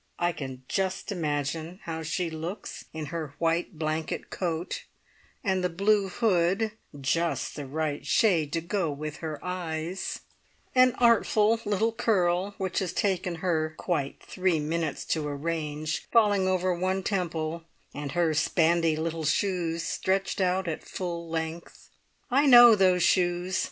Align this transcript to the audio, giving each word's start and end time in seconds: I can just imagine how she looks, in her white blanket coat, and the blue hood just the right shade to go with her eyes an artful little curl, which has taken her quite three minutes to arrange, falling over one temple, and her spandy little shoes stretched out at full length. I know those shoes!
I 0.17 0.31
can 0.31 0.63
just 0.67 1.11
imagine 1.11 1.79
how 1.83 2.01
she 2.01 2.31
looks, 2.31 2.85
in 2.91 3.07
her 3.13 3.35
white 3.37 3.77
blanket 3.77 4.31
coat, 4.31 4.85
and 5.43 5.63
the 5.63 5.69
blue 5.69 6.09
hood 6.09 6.71
just 6.99 7.55
the 7.55 7.67
right 7.67 8.03
shade 8.03 8.51
to 8.53 8.61
go 8.61 8.89
with 8.89 9.17
her 9.17 9.39
eyes 9.45 10.21
an 10.73 10.95
artful 10.97 11.61
little 11.65 11.91
curl, 11.91 12.55
which 12.57 12.79
has 12.79 12.93
taken 12.93 13.35
her 13.45 13.75
quite 13.77 14.23
three 14.23 14.59
minutes 14.59 15.05
to 15.05 15.27
arrange, 15.27 16.07
falling 16.11 16.47
over 16.47 16.73
one 16.73 17.03
temple, 17.03 17.65
and 17.93 18.13
her 18.13 18.33
spandy 18.33 18.95
little 18.95 19.25
shoes 19.25 19.83
stretched 19.83 20.41
out 20.41 20.67
at 20.67 20.83
full 20.83 21.29
length. 21.29 21.89
I 22.31 22.47
know 22.47 22.73
those 22.73 23.03
shoes! 23.03 23.59